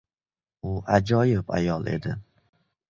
[0.69, 2.19] U ajoyib ayol edi.